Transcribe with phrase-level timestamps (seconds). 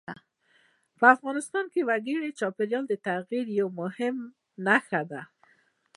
[0.97, 4.25] په افغانستان کې وګړي د چاپېریال د تغیر یوه مهمه
[4.65, 5.21] نښه ده.